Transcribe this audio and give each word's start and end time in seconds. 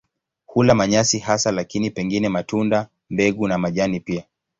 Hula 0.45 0.75
manyasi 0.75 1.19
hasa 1.19 1.51
lakini 1.51 1.89
pengine 1.89 2.29
matunda, 2.29 2.87
mbegu 3.09 3.47
na 3.47 3.57
majani 3.57 3.99
pia. 3.99 4.23